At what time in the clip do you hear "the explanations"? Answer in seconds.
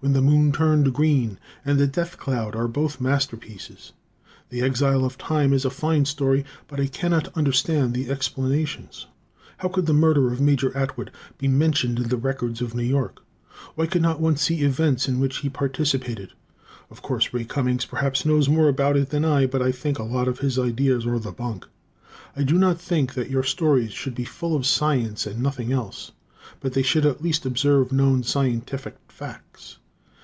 7.94-9.06